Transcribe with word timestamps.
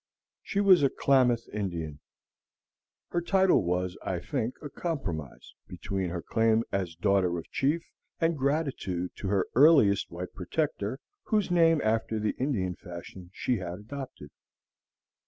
She 0.41 0.59
was 0.61 0.81
a 0.81 0.89
Klamath 0.89 1.47
Indian. 1.53 1.99
Her 3.09 3.21
title 3.21 3.61
was, 3.63 3.95
I 4.03 4.17
think, 4.19 4.55
a 4.59 4.67
compromise 4.71 5.53
between 5.67 6.09
her 6.09 6.23
claim 6.23 6.63
as 6.71 6.95
daughter 6.95 7.37
of 7.37 7.43
a 7.45 7.49
chief, 7.51 7.83
and 8.19 8.35
gratitude 8.35 9.11
to 9.17 9.27
her 9.27 9.45
earliest 9.53 10.09
white 10.09 10.33
protector, 10.33 10.97
whose 11.25 11.51
name, 11.51 11.81
after 11.83 12.19
the 12.19 12.33
Indian 12.39 12.73
fashion, 12.75 13.29
she 13.31 13.57
had 13.57 13.77
adopted. 13.77 14.31